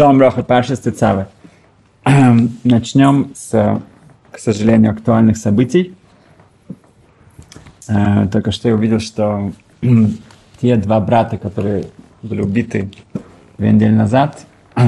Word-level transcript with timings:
Шом 0.00 0.16
Броха 0.16 0.42
Паша 0.42 0.76
Стецавы. 0.76 1.26
Начнем 2.64 3.32
с, 3.34 3.82
к 4.30 4.38
сожалению, 4.38 4.92
актуальных 4.92 5.36
событий. 5.36 5.94
Э, 7.86 8.26
только 8.32 8.50
что 8.50 8.70
я 8.70 8.76
увидел, 8.76 8.98
что 8.98 9.52
те 10.62 10.76
два 10.76 11.00
брата, 11.00 11.36
которые 11.36 11.88
были 12.22 12.40
убиты 12.40 12.90
две 13.58 13.72
недели 13.72 13.92
назад, 13.92 14.46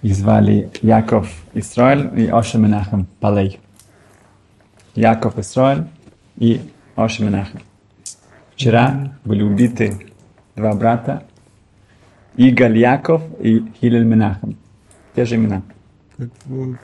их 0.00 0.14
звали 0.16 0.70
Яков 0.80 1.28
Исраиль 1.52 2.10
и 2.18 2.26
Оша 2.28 2.56
Менахем 2.56 3.06
Палей. 3.20 3.60
Яков 4.94 5.38
Исраиль 5.38 5.84
и 6.38 6.58
Оша 6.96 7.22
Менахем. 7.22 7.60
Вчера 8.54 9.12
были 9.26 9.42
убиты 9.42 10.10
два 10.56 10.72
брата, 10.72 11.24
Игаль 12.36 12.78
Яков 12.78 13.22
и 13.40 13.64
Хилель 13.80 14.04
Менахем. 14.04 14.56
Те 15.14 15.24
же 15.24 15.36
имена. 15.36 15.62
Как 16.16 16.28
в, 16.46 16.76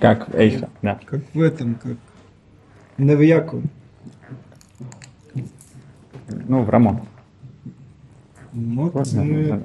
Как 0.00 0.34
Эйха, 0.34 0.68
да. 0.82 0.98
как 1.04 1.20
в 1.32 1.40
этом, 1.40 1.74
как 1.76 1.96
Навияков. 2.98 3.62
Ну, 6.48 6.62
в 6.62 6.70
Рамон. 6.70 7.00
Вот, 8.52 8.92
Да, 8.92 9.02
ну. 9.14 9.60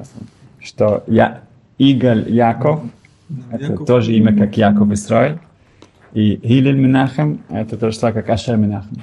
Что 0.59 1.03
я 1.07 1.41
Игаль 1.77 2.29
Яков, 2.31 2.81
это 3.51 3.71
Яков. 3.71 3.87
тоже 3.87 4.13
имя, 4.13 4.37
как 4.37 4.57
Яков 4.57 4.91
Исраиль. 4.91 5.39
И 6.13 6.37
Хилель 6.43 6.77
Менахем, 6.77 7.41
это 7.49 7.77
то 7.77 7.91
же 7.91 7.97
самое, 7.97 8.15
как 8.15 8.29
Ашер 8.29 8.57
Менахем. 8.57 9.01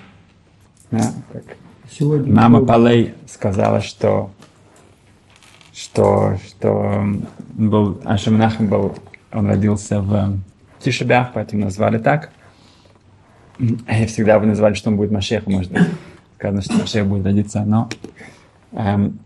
Да, 0.90 1.12
как 1.32 1.44
Сегодня 1.90 2.32
Мама 2.32 2.64
Палей 2.64 3.14
сказала, 3.26 3.80
что 3.80 4.30
что, 5.74 6.38
что 6.46 7.04
был, 7.54 8.00
Аша 8.04 8.30
Менахем 8.30 8.68
был, 8.68 8.96
он 9.32 9.46
родился 9.46 10.00
в 10.00 10.38
Тишебях, 10.80 11.32
поэтому 11.34 11.64
назвали 11.64 11.98
так. 11.98 12.30
М, 13.58 13.80
И 13.88 14.06
всегда 14.06 14.38
бы 14.38 14.46
назвали, 14.46 14.74
что 14.74 14.90
он 14.90 14.96
будет 14.96 15.10
Машехом, 15.10 15.54
может 15.54 15.72
быть. 15.72 15.82
Сказано, 16.38 16.62
что 16.62 16.74
Машех 16.74 17.06
будет 17.06 17.24
родиться, 17.24 17.64
но 17.64 17.88
эм, 18.72 19.18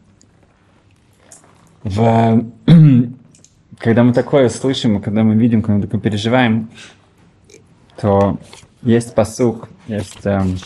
в, 1.83 2.45
когда 3.79 4.03
мы 4.05 4.13
такое 4.13 4.49
слышим, 4.49 5.01
когда 5.03 5.25
мы 5.25 5.35
видим, 5.35 5.63
когда 5.63 5.77
мы 5.77 5.83
такое 5.83 6.01
переживаем, 6.01 6.71
то 8.01 8.39
есть 8.83 9.15
посук, 9.15 9.69
есть 9.87 10.25
эм, 10.25 10.57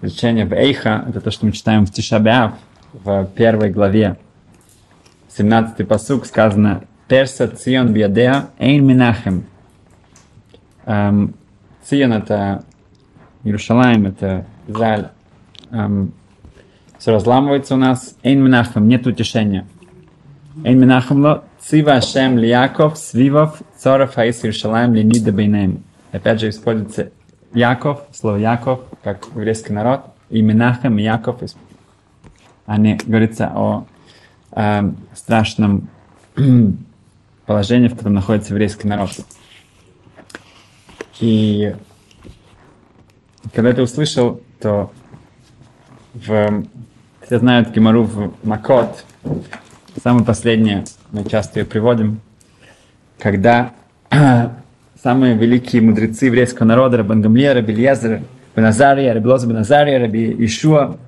Изучение 0.00 0.46
в 0.46 0.52
Эйха, 0.52 1.04
это 1.08 1.20
то, 1.20 1.32
что 1.32 1.44
мы 1.44 1.50
читаем 1.50 1.84
в 1.84 1.90
Тишабиав, 1.90 2.52
в 2.92 3.26
первой 3.34 3.70
главе, 3.70 4.16
17-й 5.36 5.84
посук, 5.84 6.26
сказано 6.26 6.84
«Перса 7.06 7.48
Цион 7.48 7.92
биадеа 7.92 8.50
эйн 8.58 8.86
минахем». 8.86 9.44
Эм, 10.86 11.34
Цион– 11.84 12.12
это 12.14 12.64
Иерушалаем, 13.44 14.06
это 14.06 14.46
Израиль. 14.66 15.08
Эм, 15.70 16.12
все 16.98 17.12
разламывается 17.12 17.74
у 17.74 17.78
нас. 17.78 18.16
Эйн 18.22 18.42
минахем, 18.42 18.88
нет 18.88 19.06
утешения. 19.06 19.66
Эйн 20.64 20.78
минахем 20.80 21.20
ло 21.20 21.44
цива 21.60 21.94
Ашем 21.94 22.38
ли 22.38 22.48
Яков, 22.48 22.98
свивов, 22.98 23.62
цоров 23.76 24.14
хаис 24.14 24.42
Иерушалаем 24.42 24.94
ли 24.94 25.04
нида 25.04 25.32
бейнем. 25.32 25.84
Опять 26.10 26.40
же 26.40 26.48
используется 26.48 27.10
Яков, 27.52 28.02
слово 28.12 28.36
Яков, 28.36 28.80
как 29.02 29.26
еврейский 29.34 29.72
народ, 29.72 30.02
и 30.30 30.42
Менахем, 30.42 30.98
и 30.98 31.02
Яков. 31.02 31.40
Они 32.66 32.98
говорится 33.06 33.52
о 33.54 33.86
эм, 34.58 34.96
страшном 35.14 35.88
положении, 37.46 37.88
в 37.88 37.94
котором 37.94 38.14
находится 38.14 38.52
еврейский 38.52 38.88
народ. 38.88 39.10
И 41.20 41.74
когда 43.54 43.72
ты 43.72 43.82
услышал, 43.82 44.42
то 44.60 44.92
в, 46.12 46.64
все 47.24 47.38
знают 47.38 47.70
Гимару 47.70 48.02
в 48.02 48.34
Макот, 48.42 49.04
самое 50.02 50.24
последнее, 50.24 50.84
мы 51.12 51.24
часто 51.24 51.60
ее 51.60 51.66
приводим, 51.66 52.20
когда 53.18 53.72
самые 55.00 55.36
великие 55.36 55.82
мудрецы 55.82 56.26
еврейского 56.26 56.66
народа, 56.66 56.98
Рабан 56.98 57.22
Гамлия, 57.22 57.54
Раби 57.54 57.72
Ильязер, 57.72 58.22
Беназария, 58.56 59.14
Раби 59.14 59.28
Лоза 59.28 59.46
Беназария, 59.46 60.00
Раби 60.00 60.34
Ишуа, 60.44 60.98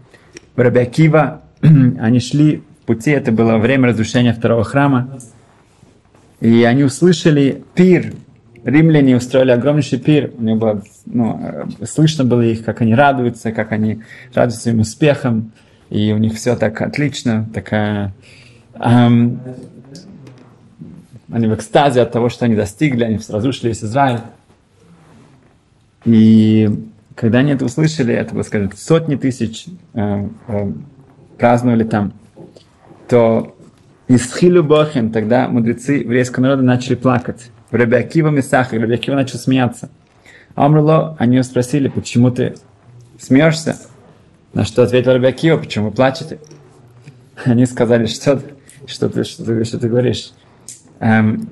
Раби 0.55 0.81
Акива, 0.81 1.43
они 1.63 2.21
шли 2.21 2.63
пути, 2.91 3.13
это 3.13 3.31
было 3.31 3.57
время 3.57 3.91
разрушения 3.91 4.33
второго 4.33 4.65
храма, 4.65 5.21
и 6.41 6.65
они 6.65 6.83
услышали 6.83 7.63
пир, 7.77 8.15
римляне 8.65 9.17
устроили 9.17 9.53
огромнейший 9.53 10.01
пир, 10.01 10.33
у 10.37 10.43
них 10.43 10.57
было, 10.57 10.83
ну, 11.07 11.41
э, 11.81 11.87
слышно 11.87 12.25
было 12.25 12.41
их, 12.41 12.65
как 12.65 12.81
они 12.81 12.97
радуются, 12.97 13.53
как 13.53 13.71
они 13.71 14.03
радуются 14.35 14.63
своим 14.63 14.81
успехом, 14.81 15.53
и 15.89 16.13
у 16.13 16.19
них 16.19 16.35
все 16.35 16.57
так 16.57 16.83
отлично, 16.83 17.49
такая 17.55 18.13
эм, 18.75 19.41
они 21.31 21.47
в 21.47 21.55
экстазе 21.55 22.03
от 22.03 22.11
того, 22.11 22.29
что 22.29 22.47
они 22.47 22.57
достигли, 22.57 23.05
они 23.05 23.21
разрушили 23.29 23.69
весь 23.69 23.85
Израиль. 23.85 24.23
И 26.05 26.69
когда 27.15 27.39
они 27.39 27.53
это 27.53 27.67
услышали, 27.67 28.13
это, 28.13 28.35
было, 28.35 28.43
скажем, 28.43 28.73
сотни 28.77 29.15
тысяч 29.15 29.67
э, 29.95 30.29
э, 30.49 30.73
праздновали 31.39 31.85
там, 31.85 32.15
то 33.11 33.57
из 34.07 34.33
Хилю 34.35 34.63
Бохен 34.63 35.11
тогда 35.11 35.49
мудрецы 35.49 35.95
еврейского 35.95 36.45
народа 36.45 36.63
начали 36.63 36.95
плакать. 36.95 37.51
В 37.71 37.75
Раби 37.75 37.97
Акива 37.97 38.29
Месах, 38.29 38.73
и 38.73 38.79
Раби 38.79 38.95
Акива 38.95 39.17
начал 39.17 39.39
смеяться. 39.39 39.91
Амрло, 40.55 41.17
они 41.19 41.37
его 41.37 41.43
спросили, 41.43 41.89
почему 41.89 42.31
ты 42.31 42.55
смеешься? 43.19 43.77
На 44.53 44.65
что 44.65 44.85
ответил 44.85 45.13
Раби 45.13 45.27
Акива, 45.27 45.59
почему 45.59 45.87
вы 45.87 45.91
плачете? 45.91 46.39
Они 47.45 47.67
сказали, 47.67 48.07
что, 48.07 48.41
что, 48.87 49.09
ты, 49.09 49.25
что, 49.25 49.45
ты, 49.45 49.65
что 49.65 49.79
ты 49.79 49.89
говоришь? 49.89 50.33
Эм, 51.01 51.49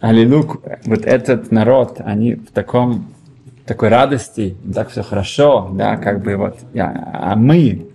Аллилук, 0.00 0.62
вот 0.84 1.04
этот 1.04 1.50
народ, 1.52 2.00
они 2.02 2.34
в 2.34 2.50
таком 2.52 3.12
такой 3.66 3.88
радости, 3.88 4.56
так 4.74 4.88
все 4.88 5.02
хорошо, 5.02 5.70
да, 5.74 5.96
как 5.98 6.22
бы 6.22 6.36
вот, 6.36 6.58
я- 6.72 7.10
а 7.12 7.36
мы, 7.36 7.89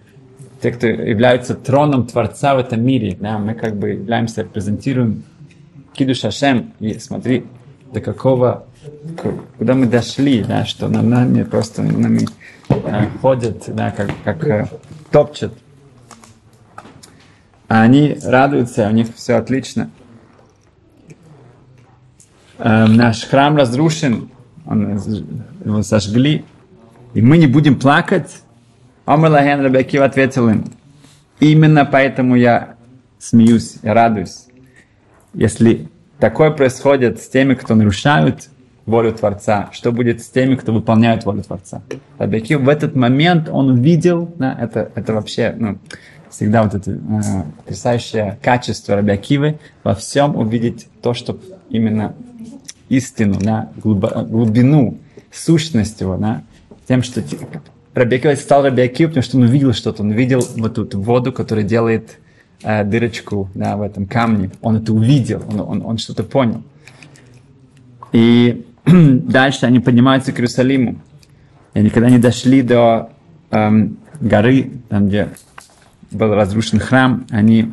те, 0.65 0.71
кто 0.71 0.87
являются 0.87 1.53
троном 1.53 2.07
Творца 2.07 2.55
в 2.55 2.57
этом 2.57 2.83
мире, 2.83 3.15
да, 3.19 3.37
мы 3.37 3.53
как 3.53 3.75
бы 3.75 3.89
являемся, 3.89 4.41
репрезентируем 4.41 5.23
Киду 5.93 6.15
Шашем, 6.15 6.73
и 6.79 6.97
смотри, 6.97 7.45
до 7.93 8.01
какого, 8.01 8.65
куда 9.59 9.75
мы 9.75 9.85
дошли, 9.85 10.43
да, 10.43 10.65
что 10.65 10.87
на 10.87 11.03
нами 11.03 11.43
просто 11.43 11.83
нами 11.83 12.27
э, 12.69 13.05
ходят, 13.21 13.65
да, 13.67 13.91
как, 13.91 14.09
как 14.23 14.43
э, 14.47 14.67
топчут. 15.11 15.53
А 17.67 17.83
они 17.83 18.17
радуются, 18.23 18.87
у 18.87 18.91
них 18.91 19.09
все 19.15 19.35
отлично. 19.35 19.91
Эм, 22.57 22.95
наш 22.95 23.23
храм 23.25 23.55
разрушен, 23.55 24.31
он, 24.65 24.99
его 25.63 25.83
сожгли, 25.83 26.43
и 27.13 27.21
мы 27.21 27.37
не 27.37 27.45
будем 27.45 27.77
плакать. 27.77 28.41
Омар 29.05 29.31
Лаген 29.31 29.61
Рабиакив 29.61 30.01
ответил 30.01 30.49
им, 30.49 30.66
именно 31.39 31.85
поэтому 31.85 32.35
я 32.35 32.75
смеюсь, 33.19 33.77
я 33.83 33.93
радуюсь. 33.93 34.45
Если 35.33 35.89
такое 36.19 36.49
происходит 36.49 37.21
с 37.21 37.27
теми, 37.27 37.53
кто 37.53 37.75
нарушают 37.75 38.49
волю 38.88 39.13
Творца, 39.13 39.69
что 39.73 39.91
будет 39.91 40.23
с 40.23 40.29
теми, 40.29 40.55
кто 40.55 40.73
выполняет 40.73 41.23
волю 41.25 41.44
Творца? 41.44 41.83
Рабиакив 42.17 42.61
в 42.61 42.69
этот 42.69 42.95
момент 42.95 43.47
он 43.47 43.71
увидел, 43.71 44.33
да, 44.38 44.57
это, 44.59 44.91
это 44.95 45.13
вообще, 45.13 45.53
ну, 45.55 45.77
всегда 46.31 46.63
вот 46.63 46.73
это 46.73 46.91
э, 46.91 46.97
потрясающее 47.57 48.39
качество 48.41 48.95
Рабиакивы 48.95 49.59
во 49.83 49.94
всем 49.94 50.35
увидеть 50.35 50.88
то, 51.03 51.13
что 51.13 51.39
именно 51.69 52.15
истину, 52.89 53.39
да, 53.39 53.69
глубину, 53.75 54.97
сущность 55.31 56.01
его, 56.01 56.18
да, 56.18 56.41
тем, 56.88 57.03
что 57.03 57.21
Рабиакива 57.95 58.36
стал 58.36 58.63
Рабиакив, 58.63 59.09
потому 59.09 59.24
что 59.24 59.38
он 59.38 59.44
увидел 59.44 59.74
что-то, 59.74 60.03
он 60.03 60.12
увидел 60.12 60.45
вот 60.57 60.77
эту 60.77 61.01
воду, 61.01 61.31
которая 61.31 61.63
делает 61.63 62.19
э, 62.62 62.83
дырочку 62.83 63.50
да, 63.56 63.77
в 63.77 63.81
этом 63.81 64.06
камне, 64.06 64.51
он 64.62 64.77
это 64.77 64.92
увидел, 64.92 65.42
он, 65.47 65.62
он, 65.62 65.81
он 65.86 65.97
что-то 65.97 66.24
понял. 66.24 66.62
И 68.12 68.65
дальше 68.86 69.65
они 69.65 69.80
поднимаются 69.80 70.33
к 70.33 70.39
Иерусалиму, 70.39 70.97
и 71.74 71.80
они 71.80 71.89
когда 71.89 72.07
они 72.07 72.19
дошли 72.19 72.62
до 72.62 73.12
эм, 73.51 73.97
горы, 74.19 74.71
там, 74.89 75.07
где 75.07 75.30
был 76.12 76.33
разрушен 76.33 76.80
храм, 76.80 77.25
они 77.30 77.71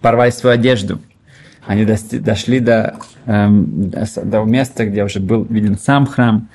порвали 0.00 0.30
свою 0.30 0.54
одежду. 0.54 1.00
Они 1.66 1.84
дости- 1.84 2.18
дошли 2.18 2.60
до, 2.60 2.96
эм, 3.26 3.90
до, 3.90 4.06
до 4.24 4.44
места, 4.44 4.86
где 4.86 5.04
уже 5.04 5.20
был 5.20 5.44
виден 5.44 5.78
сам 5.78 6.06
храм. 6.06 6.48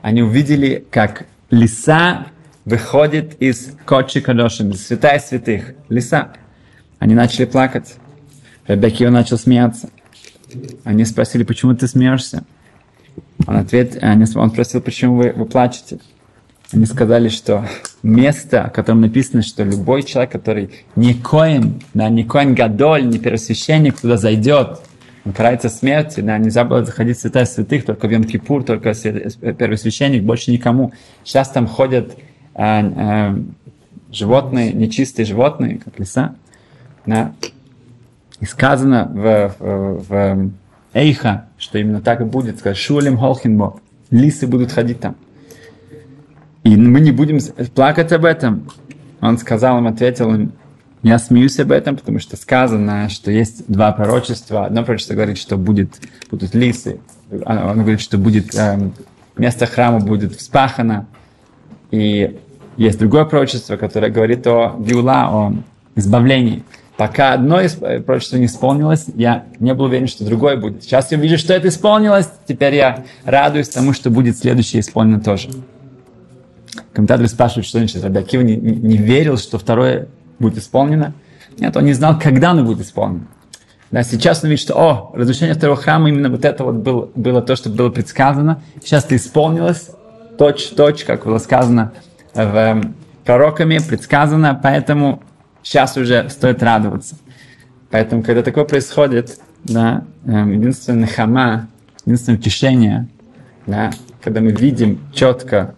Они 0.00 0.22
увидели, 0.22 0.84
как 0.90 1.26
лиса 1.54 2.26
выходит 2.64 3.40
из 3.40 3.72
Кочи 3.84 4.20
Кадошим, 4.20 4.70
из 4.70 4.86
святая 4.86 5.18
святых. 5.18 5.74
Лиса. 5.88 6.32
Они 6.98 7.14
начали 7.14 7.44
плакать. 7.44 7.94
Рабиакива 8.66 9.10
начал 9.10 9.38
смеяться. 9.38 9.90
Они 10.84 11.04
спросили, 11.04 11.44
почему 11.44 11.74
ты 11.74 11.86
смеешься? 11.86 12.44
Он 13.46 13.56
ответ, 13.56 13.98
они, 14.02 14.24
он 14.34 14.50
спросил, 14.50 14.80
почему 14.80 15.16
вы, 15.16 15.32
вы 15.34 15.44
плачете? 15.44 15.98
Они 16.72 16.86
сказали, 16.86 17.28
что 17.28 17.66
место, 18.02 18.64
о 18.64 18.70
котором 18.70 19.02
написано, 19.02 19.42
что 19.42 19.62
любой 19.62 20.02
человек, 20.02 20.32
который 20.32 20.70
не 20.96 21.14
коин, 21.14 21.82
да, 21.92 22.08
не 22.08 22.24
коин 22.24 22.54
гадоль, 22.54 23.06
не 23.06 23.18
первосвященник, 23.18 24.00
туда 24.00 24.16
зайдет, 24.16 24.80
карается 25.32 25.68
смертью, 25.68 26.24
да, 26.24 26.36
нельзя 26.36 26.64
было 26.64 26.84
заходить 26.84 27.16
в 27.16 27.20
святая 27.20 27.46
святых, 27.46 27.84
только 27.84 28.08
в 28.08 28.10
Йом-Кипур, 28.10 28.64
только 28.64 28.92
первосвященник, 29.54 30.22
больше 30.22 30.50
никому. 30.50 30.92
Сейчас 31.24 31.48
там 31.48 31.66
ходят 31.66 32.14
э, 32.54 32.62
э, 32.62 33.36
животные, 34.12 34.72
нечистые 34.72 35.24
животные, 35.24 35.80
как 35.82 35.98
лиса, 35.98 36.34
да. 37.06 37.32
И 38.40 38.44
сказано 38.44 39.10
в, 39.14 39.54
в, 39.58 40.08
в 40.08 40.50
Эйха, 40.92 41.46
что 41.56 41.78
именно 41.78 42.02
так 42.02 42.20
и 42.20 42.24
будет, 42.24 42.58
сказать, 42.58 42.76
Шулем 42.76 43.16
Холхинбо, 43.16 43.80
лисы 44.10 44.46
будут 44.46 44.72
ходить 44.72 45.00
там. 45.00 45.16
И 46.64 46.76
мы 46.76 47.00
не 47.00 47.12
будем 47.12 47.38
плакать 47.74 48.12
об 48.12 48.24
этом. 48.24 48.68
Он 49.20 49.38
сказал 49.38 49.78
им, 49.78 49.86
ответил 49.86 50.34
им, 50.34 50.52
я 51.04 51.18
смеюсь 51.18 51.60
об 51.60 51.70
этом, 51.70 51.96
потому 51.96 52.18
что 52.18 52.36
сказано, 52.38 53.10
что 53.10 53.30
есть 53.30 53.64
два 53.68 53.92
пророчества. 53.92 54.64
Одно 54.64 54.84
пророчество 54.84 55.12
говорит, 55.12 55.36
что 55.36 55.58
будет, 55.58 56.00
будут 56.30 56.54
лисы. 56.54 56.98
Оно 57.44 57.74
говорит, 57.82 58.00
что 58.00 58.16
будет, 58.16 58.54
э, 58.54 58.90
место 59.36 59.66
храма 59.66 60.00
будет 60.00 60.34
вспахано. 60.34 61.06
И 61.90 62.40
есть 62.78 62.98
другое 62.98 63.26
пророчество, 63.26 63.76
которое 63.76 64.10
говорит 64.10 64.46
о 64.46 64.76
Гиула, 64.78 65.28
о 65.28 65.52
избавлении. 65.94 66.64
Пока 66.96 67.34
одно 67.34 67.60
из 67.60 67.74
пророчеств 67.74 68.34
не 68.34 68.46
исполнилось, 68.46 69.04
я 69.14 69.44
не 69.58 69.74
был 69.74 69.84
уверен, 69.84 70.08
что 70.08 70.24
другое 70.24 70.56
будет. 70.56 70.84
Сейчас 70.84 71.12
я 71.12 71.18
вижу, 71.18 71.36
что 71.36 71.52
это 71.52 71.68
исполнилось, 71.68 72.30
теперь 72.48 72.76
я 72.76 73.04
радуюсь 73.24 73.68
тому, 73.68 73.92
что 73.92 74.08
будет 74.08 74.38
следующее 74.38 74.80
исполнено 74.80 75.20
тоже. 75.20 75.50
Комментаторы 76.94 77.28
спрашивают, 77.28 77.66
что 77.66 77.76
значит 77.76 78.02
Раби 78.02 78.20
Акива 78.20 78.40
не, 78.40 78.56
не, 78.56 78.72
не 78.72 78.96
верил, 78.96 79.36
что 79.36 79.58
второе 79.58 80.08
будет 80.38 80.58
исполнено. 80.58 81.12
Нет, 81.58 81.76
он 81.76 81.84
не 81.84 81.92
знал, 81.92 82.18
когда 82.18 82.50
оно 82.50 82.64
будет 82.64 82.80
исполнено. 82.80 83.26
Да, 83.90 84.02
сейчас 84.02 84.42
он 84.42 84.50
видит, 84.50 84.62
что, 84.62 84.74
о, 84.74 85.12
разрушение 85.14 85.54
второго 85.54 85.80
храма, 85.80 86.08
именно 86.08 86.28
вот 86.28 86.44
это 86.44 86.64
вот 86.64 86.76
было, 86.76 87.08
было 87.14 87.42
то, 87.42 87.54
что 87.54 87.70
было 87.70 87.90
предсказано. 87.90 88.60
Сейчас 88.82 89.04
это 89.04 89.14
исполнилось, 89.14 89.90
точь-точь, 90.36 91.04
как 91.04 91.24
было 91.26 91.38
сказано 91.38 91.92
в 92.34 92.56
эм, 92.56 92.96
пророками, 93.24 93.78
предсказано, 93.78 94.58
поэтому 94.60 95.22
сейчас 95.62 95.96
уже 95.96 96.28
стоит 96.28 96.62
радоваться. 96.62 97.16
Поэтому, 97.90 98.22
когда 98.22 98.42
такое 98.42 98.64
происходит, 98.64 99.38
да, 99.62 100.04
эм, 100.26 100.50
единственное 100.50 101.06
хама, 101.06 101.68
единственное 102.04 102.38
утешение, 102.38 103.08
да, 103.66 103.92
когда 104.20 104.40
мы 104.40 104.50
видим 104.50 104.98
четко, 105.12 105.76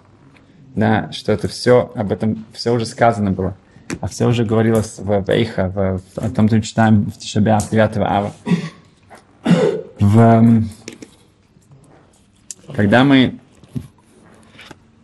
да, 0.75 1.11
что 1.12 1.32
это 1.32 1.49
все, 1.49 1.93
об 1.94 2.12
этом 2.12 2.47
все 2.55 2.73
уже 2.73 2.87
сказано 2.87 3.31
было, 3.31 3.56
а 4.00 4.08
все 4.08 4.26
уже 4.28 4.44
говорилось 4.44 4.98
в 4.98 5.24
Вейха, 5.26 5.68
в, 5.68 5.98
в, 5.98 6.18
о 6.18 6.30
том, 6.30 6.48
что 6.48 6.56
мы 6.56 6.62
читаем 6.62 7.10
в 7.10 7.18
Тишабе 7.18 7.58
9 7.70 7.96
ава. 7.98 8.32
В, 9.98 10.18
эм, 10.18 10.68
когда 12.74 13.04
мы 13.04 13.38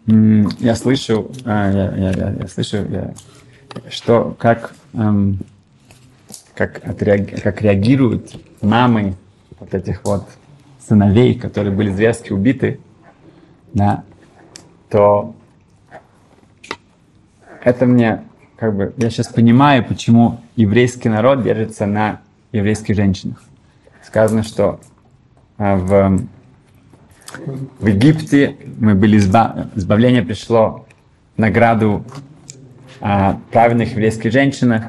я 0.06 0.74
слышу, 0.74 1.30
а, 1.44 1.70
я, 1.70 1.92
я, 1.96 2.10
я, 2.10 2.30
я 2.40 2.48
слышу, 2.48 2.78
я, 2.88 3.14
что 3.88 4.34
как, 4.38 4.74
эм, 4.94 5.38
как, 6.54 6.86
отреаг, 6.86 7.40
как 7.42 7.62
реагируют 7.62 8.34
мамы 8.60 9.14
вот 9.60 9.74
этих 9.74 10.04
вот 10.04 10.28
сыновей, 10.86 11.38
которые 11.38 11.72
были 11.72 11.90
зверски 11.90 12.32
убиты, 12.32 12.80
да, 13.72 14.02
то 14.90 15.34
это 17.62 17.86
мне 17.86 18.24
как 18.62 18.76
бы 18.76 18.92
я 18.96 19.10
сейчас 19.10 19.26
понимаю, 19.26 19.84
почему 19.84 20.38
еврейский 20.54 21.08
народ 21.08 21.42
держится 21.42 21.84
на 21.84 22.20
еврейских 22.52 22.94
женщинах. 22.94 23.42
Сказано, 24.06 24.44
что 24.44 24.78
а, 25.58 25.74
в, 25.74 26.28
в 27.80 27.86
Египте 27.88 28.54
мы 28.78 28.94
были 28.94 29.16
изба... 29.16 29.66
избавление 29.74 30.22
пришло 30.22 30.86
награду 31.36 32.04
а, 33.00 33.40
правильных 33.50 33.90
еврейских 33.90 34.30
женщинах. 34.30 34.84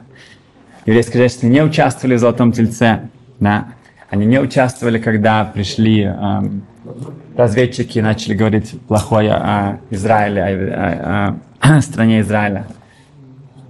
Еврейские 0.85 1.27
женщины 1.27 1.49
не 1.49 1.63
участвовали 1.63 2.13
в 2.13 2.19
Золотом 2.19 2.51
Тельце. 2.51 3.09
Да? 3.39 3.69
Они 4.11 4.27
не 4.27 4.39
участвовали, 4.39 4.99
когда 4.99 5.45
пришли 5.45 6.03
а, 6.03 6.43
разведчики 7.35 7.97
и 7.97 8.01
начали 8.03 8.35
говорить 8.35 8.79
плохое 8.87 9.33
о 9.33 9.79
Израиле, 9.89 10.43
о, 10.43 11.39
о, 11.59 11.77
о 11.77 11.81
стране 11.81 12.21
Израиля. 12.21 12.67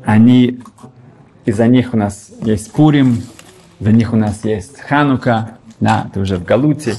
Они, 0.05 0.59
из-за 1.45 1.67
них 1.67 1.93
у 1.93 1.97
нас 1.97 2.29
есть 2.41 2.71
Пурим, 2.71 3.23
за 3.79 3.91
них 3.91 4.13
у 4.13 4.15
нас 4.15 4.43
есть 4.43 4.79
Ханука, 4.79 5.57
да, 5.79 6.07
это 6.09 6.19
уже 6.19 6.37
в 6.37 6.43
Галуте. 6.43 6.95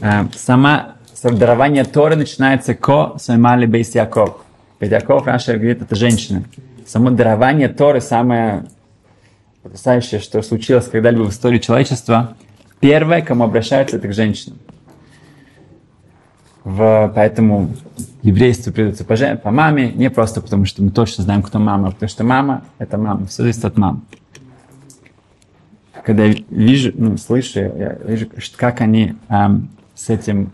А, 0.00 0.28
сама 0.36 0.94
дарование 1.22 1.84
Торы 1.84 2.16
начинается 2.16 2.74
ко 2.74 3.16
Саймали 3.18 3.66
Бейс 3.66 3.94
Яков. 3.94 4.44
Ведь 4.80 4.90
Яков, 4.90 5.26
Раша 5.26 5.54
говорит, 5.54 5.82
это 5.82 5.94
женщина. 5.94 6.44
Само 6.86 7.10
дарование 7.10 7.68
Торы 7.68 8.00
самое 8.00 8.66
потрясающее, 9.62 10.20
что 10.20 10.42
случилось 10.42 10.88
когда-либо 10.88 11.22
в 11.22 11.30
истории 11.30 11.58
человечества. 11.58 12.36
Первое, 12.80 13.22
кому 13.22 13.44
обращаются, 13.44 13.96
это 13.96 14.08
к 14.08 14.12
женщинам. 14.12 14.58
В, 16.64 17.12
поэтому 17.14 17.68
еврейству 18.22 18.72
придется 18.72 19.04
по, 19.04 19.16
по 19.36 19.50
маме, 19.50 19.92
не 19.92 20.08
просто 20.08 20.40
потому, 20.40 20.64
что 20.64 20.82
мы 20.82 20.90
точно 20.90 21.22
знаем, 21.22 21.42
кто 21.42 21.58
мама, 21.58 21.88
а 21.88 21.90
потому 21.90 22.08
что 22.08 22.24
мама– 22.24 22.64
это 22.78 22.96
мама, 22.96 23.26
все 23.26 23.42
зависит 23.42 23.66
от 23.66 23.76
мамы. 23.76 24.00
Когда 26.02 26.24
я 26.24 26.34
вижу, 26.48 26.92
ну, 26.94 27.18
слышу, 27.18 27.60
я 27.60 27.98
вижу, 28.04 28.28
как 28.56 28.80
они 28.80 29.14
эм, 29.28 29.68
с 29.94 30.08
этим 30.08 30.52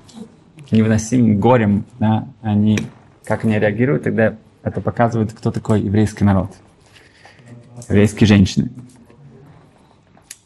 невыносимым 0.72 1.38
горем, 1.38 1.84
да, 2.00 2.26
они, 2.42 2.78
как 3.24 3.44
они 3.44 3.58
реагируют, 3.58 4.02
тогда 4.02 4.34
это 4.64 4.80
показывает, 4.80 5.32
кто 5.32 5.52
такой 5.52 5.80
еврейский 5.80 6.24
народ, 6.24 6.50
еврейские 7.88 8.26
женщины. 8.26 8.70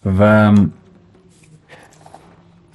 В 0.03 0.21
эм, 0.21 0.73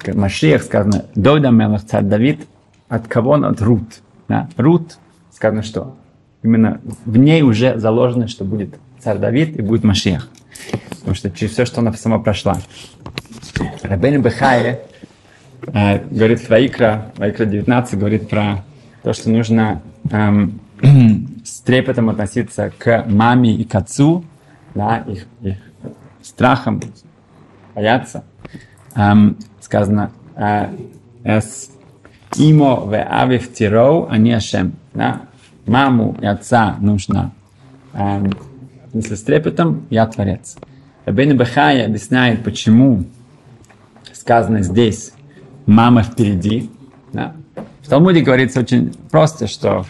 Машиях 0.07 0.63
сказано, 0.63 1.05
Дойда 1.13 1.51
Мелах, 1.51 1.85
царь 1.85 2.03
Давид, 2.03 2.47
от 2.89 3.07
кого 3.07 3.31
он? 3.31 3.45
От 3.45 3.61
Рут. 3.61 4.01
Да? 4.27 4.49
Рут, 4.57 4.97
сказано 5.31 5.63
что? 5.63 5.95
Именно 6.43 6.81
в 7.05 7.17
ней 7.17 7.41
уже 7.43 7.77
заложено, 7.79 8.27
что 8.27 8.43
будет 8.43 8.75
царь 8.99 9.17
Давид 9.17 9.57
и 9.57 9.61
будет 9.61 9.83
Машиах. 9.83 10.27
Потому 10.89 11.15
что 11.15 11.31
через 11.31 11.53
все, 11.53 11.65
что 11.65 11.81
она 11.81 11.93
сама 11.93 12.19
прошла. 12.19 12.57
Рабейн 13.83 14.21
Бехае 14.21 14.81
э, 15.67 16.05
говорит 16.09 16.39
в 16.39 16.49
Ваикра, 16.49 17.11
Ваикра 17.17 17.45
19 17.45 17.99
говорит 17.99 18.29
про 18.29 18.63
то, 19.03 19.13
что 19.13 19.29
нужно 19.29 19.81
эм, 20.11 20.59
с 21.43 21.61
трепетом 21.61 22.09
относиться 22.09 22.71
к 22.77 23.05
маме 23.07 23.53
и 23.53 23.63
к 23.63 23.75
отцу, 23.75 24.23
да, 24.75 25.03
их, 25.07 25.25
их 25.41 25.57
страхом 26.21 26.81
бояться. 27.75 28.23
Эм, 28.95 29.37
сказано, 29.61 30.11
э, 30.35 30.69
с 31.23 31.71
Имо 32.39 32.75
в 32.75 32.95
авив 32.95 33.53
тироу, 33.53 34.07
а 34.09 34.17
не 34.17 34.31
Ашем. 34.31 34.73
Да? 34.93 35.21
Маму 35.67 36.15
и 36.21 36.25
отца 36.25 36.77
нужно, 36.79 37.31
эм, 37.93 38.31
если 38.93 39.15
с 39.15 39.23
трепетом, 39.23 39.85
я 39.89 40.07
творец. 40.07 40.57
Рабейн 41.05 41.37
Бахая 41.37 41.85
объясняет, 41.85 42.43
почему 42.43 43.03
сказано 44.13 44.63
здесь 44.63 45.11
мама 45.65 46.01
впереди. 46.01 46.69
Да? 47.13 47.33
В 47.81 47.89
Талмуде 47.89 48.21
говорится 48.21 48.61
очень 48.61 48.93
просто, 49.11 49.47
что 49.47 49.85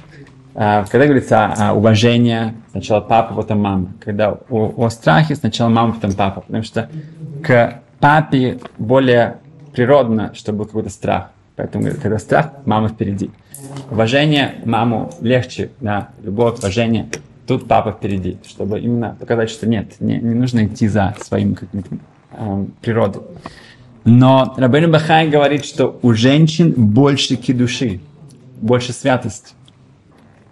когда 0.54 1.06
говорится 1.06 1.46
о 1.46 1.74
уважении, 1.74 2.54
сначала 2.72 3.00
папа, 3.00 3.34
потом 3.36 3.62
мама. 3.62 3.94
Когда 4.04 4.32
о, 4.32 4.74
о 4.76 4.90
страхе, 4.90 5.36
сначала 5.36 5.70
мама, 5.70 5.94
потом 5.94 6.14
папа. 6.14 6.42
Потому 6.42 6.64
что 6.64 6.90
к 7.44 7.82
папе 8.00 8.60
более 8.78 9.38
природно, 9.72 10.34
чтобы 10.34 10.60
был 10.60 10.66
какой-то 10.66 10.90
страх. 10.90 11.30
Поэтому, 11.60 11.90
когда 12.02 12.18
страх, 12.20 12.52
мама 12.66 12.88
впереди. 12.88 13.32
Уважение 13.92 14.62
маму 14.64 15.12
легче, 15.20 15.72
да, 15.82 16.08
любое 16.24 16.54
уважение. 16.54 17.10
Тут 17.46 17.68
папа 17.68 17.92
впереди, 17.92 18.38
чтобы 18.48 18.80
именно 18.80 19.18
показать, 19.20 19.50
что 19.50 19.68
нет, 19.68 20.00
не, 20.00 20.20
не 20.20 20.36
нужно 20.36 20.68
идти 20.68 20.88
за 20.88 21.14
своим 21.22 21.56
каким-то 21.56 21.98
э, 22.32 22.66
природой. 22.80 23.24
Но 24.06 24.54
Рабин 24.56 24.90
Бахай 24.90 25.28
говорит, 25.28 25.66
что 25.66 26.00
у 26.02 26.14
женщин 26.14 26.72
больше 26.78 27.36
души, 27.36 28.00
больше 28.62 28.94
святости. 28.94 29.54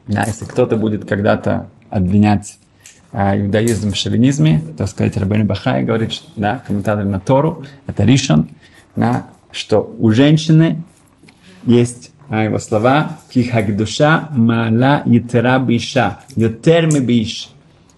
Да, 0.08 0.26
если 0.28 0.44
кто-то 0.44 0.76
будет 0.76 1.06
когда-то 1.06 1.70
обвинять 1.90 2.60
э, 3.14 3.44
иудаизм 3.44 3.94
в 3.94 3.96
шовинизме, 3.96 4.62
так 4.78 4.90
сказать, 4.90 5.16
Рабейн 5.16 5.48
Бахай 5.48 5.86
говорит, 5.86 6.12
что, 6.12 6.28
да, 6.36 6.62
комментатор 6.68 7.06
на 7.06 7.22
Тору, 7.22 7.64
это 7.86 8.04
Ришон, 8.04 8.50
да, 8.98 9.28
что 9.52 9.96
у 10.00 10.12
женщины 10.12 10.84
есть 11.68 12.12
а 12.30 12.44
его 12.44 12.60
слова 12.60 13.18
«Кихагдуша 13.30 14.28
мала 14.32 15.02
етера 15.06 15.60
биша, 15.60 16.20
ютерми 16.36 17.00
биш». 17.00 17.50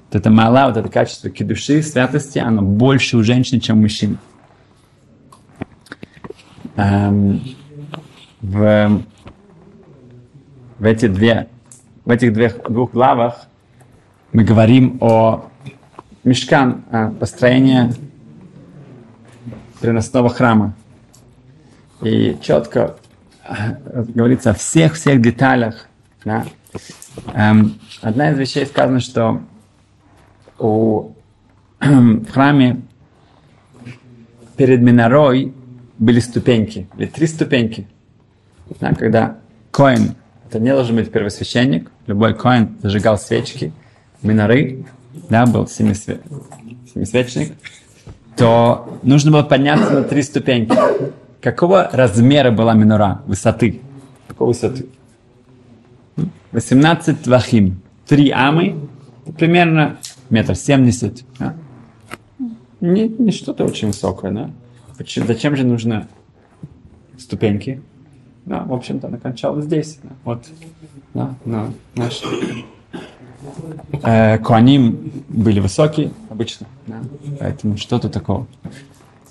Вот 0.05 0.19
это 0.19 0.29
мала, 0.29 0.67
вот 0.67 0.77
это 0.77 0.88
качество 0.88 1.31
кидуши, 1.31 1.81
святости, 1.81 2.38
оно 2.38 2.61
больше 2.61 3.17
у 3.17 3.23
женщины, 3.23 3.59
чем 3.59 3.79
у 3.79 3.81
мужчин. 3.81 4.19
Эм, 6.75 7.41
в, 8.41 9.01
в, 10.77 10.85
эти 10.85 11.07
две, 11.07 11.47
в 12.05 12.11
этих 12.11 12.33
двух, 12.33 12.69
двух 12.69 12.91
главах 12.91 13.47
мы 14.31 14.43
говорим 14.43 14.99
о 15.01 15.49
мешкан, 16.23 16.83
о 16.91 17.09
построении 17.09 17.93
переносного 19.81 20.29
храма. 20.29 20.75
И 22.01 22.38
четко 22.41 22.99
говорится 24.13 24.51
о 24.51 24.53
всех-всех 24.53 25.22
деталях. 25.22 25.88
Да? 26.24 26.46
Эм, 27.34 27.79
одна 28.01 28.32
из 28.32 28.38
вещей 28.38 28.65
сказано, 28.65 29.00
что 29.00 29.41
у, 30.58 31.13
в 31.79 32.32
храме 32.32 32.82
перед 34.56 34.82
Минорой 34.82 35.53
были 35.98 36.20
ступеньки, 36.20 36.88
были 36.96 37.08
три 37.08 37.27
ступеньки. 37.27 37.88
Да, 38.79 38.94
когда 38.94 39.38
коин, 39.72 40.15
это 40.48 40.60
не 40.60 40.72
должен 40.72 40.96
быть 40.96 41.12
первосвященник, 41.12 41.89
любой 42.08 42.36
коин 42.36 42.77
зажигал 42.82 43.18
свечки, 43.18 43.74
миноры, 44.22 44.86
да, 45.29 45.46
был 45.46 45.68
семисве, 45.68 46.20
семисвечник, 46.94 47.53
то 48.38 49.00
нужно 49.03 49.32
было 49.32 49.44
подняться 49.44 49.91
на 49.91 50.03
три 50.03 50.22
ступеньки. 50.22 50.75
Какого 51.41 51.89
размера 51.91 52.51
была 52.51 52.74
минора? 52.74 53.22
Высоты. 53.25 53.81
Какой 54.27 54.48
высоты? 54.48 54.88
18 56.51 57.24
твахим. 57.24 57.81
Три 58.08 58.31
амы, 58.31 58.75
примерно 59.38 59.98
метр 60.29 60.55
семьдесят. 60.55 61.24
Да? 61.38 61.55
Не, 62.81 63.08
не 63.08 63.31
что-то 63.31 63.65
очень 63.65 63.89
высокое, 63.89 64.31
да? 64.31 64.51
Почему, 64.98 65.27
зачем 65.27 65.55
же 65.55 65.63
нужно 65.63 66.08
ступеньки? 67.17 67.81
Да, 68.46 68.63
в 68.63 68.74
общем-то, 68.74 69.08
она 69.08 69.17
кончалась 69.17 69.65
здесь. 69.65 70.00
Да? 70.01 70.10
Вот, 70.24 70.46
да, 71.13 71.36
на 71.46 71.72
наш... 71.96 72.22
Э, 74.03 74.38
Куаним 74.39 75.12
были 75.29 75.60
высокие 75.60 76.12
обычно, 76.29 76.67
да? 76.88 77.00
поэтому 77.39 77.77
что-то 77.77 78.10
такого. 78.10 78.48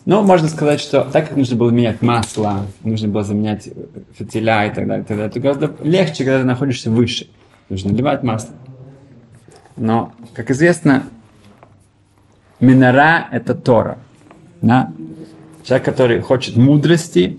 Ну, 0.09 0.23
можно 0.23 0.49
сказать, 0.49 0.81
что 0.81 1.03
так 1.05 1.29
как 1.29 1.37
нужно 1.37 1.55
было 1.55 1.69
менять 1.69 2.00
масло, 2.00 2.65
нужно 2.83 3.09
было 3.09 3.25
заменять 3.25 3.69
фитиля 4.15 4.65
и 4.65 4.75
так 4.75 4.87
далее, 4.88 5.05
и 5.05 5.07
так 5.07 5.19
далее, 5.19 5.27
это 5.27 5.38
гораздо 5.38 5.75
легче, 5.85 6.25
когда 6.25 6.38
ты 6.38 6.47
находишься 6.47 6.91
выше. 6.91 7.27
Нужно 7.69 7.93
наливать 7.93 8.23
масло. 8.23 8.55
Но, 9.77 10.12
как 10.33 10.50
известно, 10.50 11.03
минора– 12.59 13.29
это 13.33 13.55
Тора. 13.55 13.99
Да? 14.62 14.91
Человек, 15.62 15.85
который 15.85 16.21
хочет 16.23 16.57
мудрости, 16.57 17.38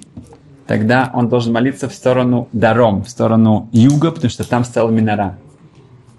тогда 0.67 1.09
он 1.11 1.27
должен 1.27 1.51
молиться 1.51 1.89
в 1.89 1.93
сторону 1.95 2.49
даром, 2.53 3.03
в 3.03 3.09
сторону 3.09 3.67
юга, 3.71 4.11
потому 4.11 4.29
что 4.29 4.47
там 4.47 4.63
стояла 4.63 4.91
минора. 4.91 5.39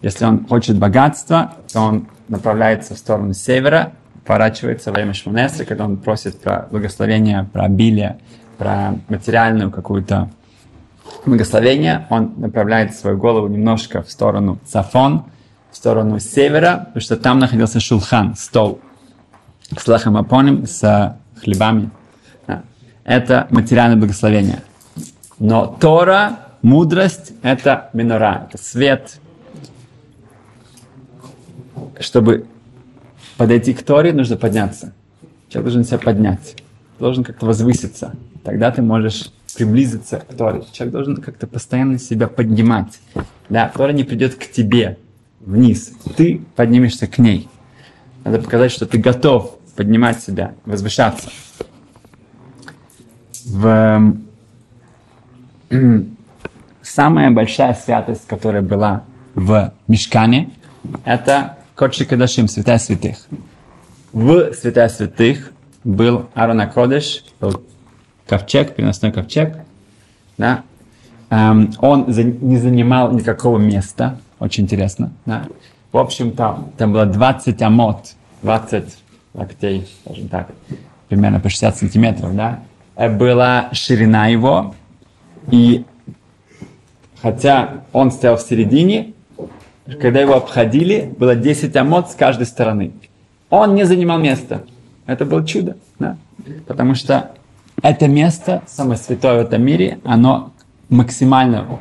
Если 0.02 0.25
он 0.25 0.49
хочет 0.49 0.76
богатства, 0.78 1.54
то 1.73 1.80
он 1.80 2.09
направляется 2.26 2.97
в 2.97 2.99
сторону 2.99 3.35
севера, 3.35 3.92
поворачивается 4.24 4.90
во 4.90 4.94
время 4.94 5.14
Шмонесра, 5.14 5.64
когда 5.64 5.84
он 5.84 5.96
просит 5.96 6.40
про 6.40 6.68
благословение, 6.70 7.48
про 7.52 7.64
обилие, 7.64 8.18
про 8.58 8.94
материальную 9.08 9.70
какую-то 9.70 10.30
благословение, 11.26 12.06
он 12.10 12.34
направляет 12.36 12.94
свою 12.94 13.16
голову 13.16 13.48
немножко 13.48 14.02
в 14.02 14.10
сторону 14.10 14.58
Сафон, 14.66 15.24
в 15.70 15.76
сторону 15.76 16.18
севера, 16.18 16.84
потому 16.86 17.00
что 17.00 17.16
там 17.16 17.38
находился 17.38 17.80
шулхан, 17.80 18.34
стол 18.36 18.80
с 19.76 19.86
лахамапоним, 19.86 20.66
с 20.66 21.16
хлебами. 21.42 21.90
Это 23.04 23.46
материальное 23.50 23.96
благословение. 23.96 24.62
Но 25.38 25.66
Тора, 25.66 26.38
мудрость, 26.62 27.32
это 27.42 27.90
минора, 27.92 28.46
это 28.48 28.62
свет. 28.62 29.18
Чтобы 31.98 32.46
подойти 33.40 33.73
к 33.73 33.82
Торе, 33.82 34.12
нужно 34.12 34.37
подняться. 34.37 34.92
Человек 35.49 35.73
должен 35.73 35.85
себя 35.85 35.99
поднять, 35.99 36.56
должен 36.99 37.25
как-то 37.25 37.47
возвыситься. 37.47 38.12
Тогда 38.44 38.70
ты 38.70 38.82
можешь 38.82 39.32
приблизиться 39.56 40.18
к 40.18 40.35
Торе. 40.35 40.62
Человек 40.73 40.92
должен 40.92 41.16
как-то 41.16 41.47
постоянно 41.47 41.99
себя 41.99 42.28
поднимать. 42.28 43.00
Да, 43.49 43.73
Тора 43.75 43.92
не 43.92 44.04
придет 44.04 44.35
к 44.35 44.47
тебе 44.50 44.99
вниз. 45.40 45.90
Ты 46.18 46.42
поднимешься 46.54 47.06
к 47.06 47.16
ней. 47.16 47.49
Надо 48.25 48.42
показать, 48.42 48.73
что 48.73 48.85
ты 48.85 48.99
готов 48.99 49.59
поднимать 49.75 50.23
себя, 50.23 50.52
возвышаться. 50.66 51.30
В... 53.47 54.16
Самая 56.82 57.30
большая 57.30 57.73
святость, 57.73 58.26
которая 58.26 58.61
была 58.61 59.04
в 59.35 59.73
Мешкане, 59.88 60.50
это 61.06 61.56
Кодши 61.80 62.04
Кадашим, 62.04 62.46
Святая 62.46 62.76
Святых. 62.76 63.26
В 64.12 64.52
Святая 64.52 64.90
Святых 64.90 65.50
был 65.82 66.26
Арона 66.34 66.66
Кодеш, 66.66 67.25
был 67.40 67.62
ковчег, 68.26 68.75
переносной 68.75 69.12
ковчег. 69.12 69.56
Да? 70.37 70.62
Эм, 71.30 71.72
он 71.78 72.04
не 72.06 72.58
занимал 72.58 73.12
никакого 73.12 73.56
места, 73.56 74.18
очень 74.40 74.64
интересно. 74.64 75.10
Да? 75.25 75.46
В 75.90 75.96
общем-то, 75.96 76.68
там 76.76 76.92
было 76.92 77.06
20 77.06 77.62
амот, 77.62 78.12
20 78.42 78.84
локтей, 79.32 79.88
скажем 80.04 80.28
так, 80.28 80.50
примерно 81.08 81.40
по 81.40 81.49
60 81.49 81.78
сантиметров, 81.78 82.37
да? 82.37 82.60
Э, 82.94 83.08
была 83.08 83.70
ширина 83.72 84.26
его, 84.26 84.75
и 85.50 85.87
хотя 87.22 87.84
он 87.94 88.12
стоял 88.12 88.37
в 88.37 88.42
середине, 88.42 89.14
когда 90.00 90.20
его 90.20 90.34
обходили, 90.37 91.12
было 91.18 91.34
10 91.34 91.75
амот 91.76 92.10
с 92.10 92.14
каждой 92.14 92.46
стороны. 92.46 92.92
Он 93.49 93.75
не 93.75 93.84
занимал 93.84 94.18
места. 94.18 94.62
Это 95.06 95.25
было 95.25 95.44
чудо, 95.44 95.76
да? 95.99 96.16
Потому 96.66 96.94
что 96.94 97.32
это 97.82 98.08
место, 98.08 98.62
самое 98.66 98.99
святое 98.99 99.42
в 99.42 99.46
этом 99.46 99.62
мире, 99.62 99.99
оно 100.04 100.52
максимально 100.88 101.78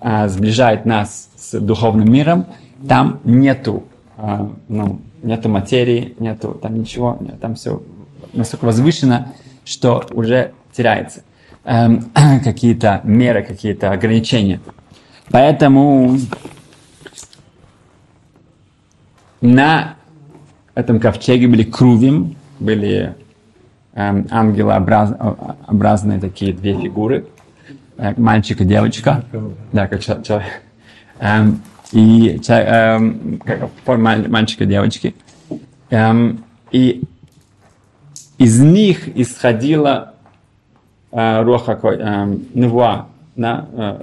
а, 0.00 0.28
сближает 0.28 0.84
нас 0.84 1.30
с 1.36 1.58
духовным 1.58 2.10
миром. 2.12 2.46
Там 2.86 3.20
нету, 3.24 3.84
а, 4.16 4.50
ну, 4.68 5.00
нету 5.22 5.48
материи, 5.48 6.14
нету 6.18 6.58
там 6.60 6.78
ничего, 6.78 7.18
там 7.40 7.54
все 7.54 7.82
настолько 8.32 8.66
возвышено, 8.66 9.32
что 9.64 10.04
уже 10.12 10.52
теряется. 10.72 11.22
Эм, 11.64 12.10
какие-то 12.44 13.00
меры, 13.04 13.42
какие-то 13.42 13.90
ограничения. 13.90 14.60
Поэтому 15.30 16.18
на 19.40 19.96
этом 20.74 21.00
ковчеге 21.00 21.48
были 21.48 21.62
крувим, 21.62 22.36
были 22.58 23.14
эм, 23.94 24.26
ангелообразные 24.30 26.20
такие 26.20 26.52
две 26.52 26.74
фигуры, 26.74 27.26
э, 27.96 28.14
мальчик 28.16 28.60
и 28.60 28.64
девочка, 28.64 29.24
да, 29.72 29.86
как 29.88 30.02
человек, 30.02 30.62
эм, 31.20 31.62
и 31.92 32.40
эм, 32.48 33.40
как, 33.44 33.70
мальчика 33.98 34.64
и 34.64 34.66
девочки, 34.66 35.14
эм, 35.90 36.44
и 36.70 37.02
из 38.38 38.60
них 38.60 39.16
исходила 39.16 40.14
э, 41.10 41.42
руха, 41.42 41.78
э, 41.82 42.36
невуа, 42.54 43.08
да, 43.36 43.68
э, 43.72 44.00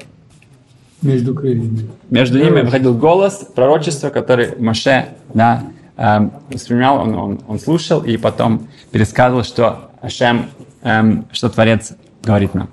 между 1.02 1.34
крыльями. 1.34 1.90
Между 2.10 2.40
ними 2.40 2.62
выходил 2.62 2.94
голос, 2.96 3.46
пророчество, 3.54 4.10
который 4.10 4.58
Маше 4.58 5.10
да, 5.34 5.64
эм, 5.98 6.32
воспринимал, 6.50 7.02
он, 7.02 7.16
он, 7.16 7.40
он 7.48 7.60
слушал 7.60 8.02
и 8.02 8.18
потом 8.18 8.68
пересказывал, 8.92 9.44
что 9.44 9.92
Ашем, 10.02 10.50
эм, 10.82 11.26
что 11.32 11.50
Творец 11.50 11.94
говорит 12.24 12.54
нам. 12.54 12.70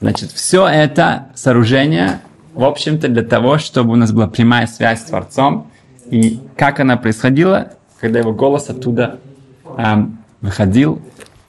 Значит, 0.00 0.30
все 0.30 0.66
это 0.66 1.28
сооружение, 1.34 2.20
в 2.54 2.64
общем-то, 2.64 3.08
для 3.08 3.22
того, 3.22 3.58
чтобы 3.58 3.92
у 3.92 3.96
нас 3.96 4.12
была 4.12 4.28
прямая 4.28 4.66
связь 4.66 5.00
с 5.00 5.04
Творцом. 5.04 5.70
И 6.10 6.40
как 6.56 6.80
она 6.80 6.96
происходила, 6.96 7.72
когда 8.00 8.20
его 8.20 8.32
голос 8.32 8.70
оттуда 8.70 9.18
эм, 9.76 10.18
выходил, 10.40 11.02